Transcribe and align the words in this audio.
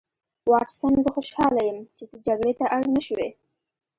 واټسن 0.51 0.93
زه 1.05 1.09
خوشحاله 1.15 1.61
یم 1.67 1.77
چې 1.97 2.03
ته 2.09 2.15
جګړې 2.25 2.53
ته 2.59 2.65
اړ 2.75 2.83
نشوې 2.95 3.29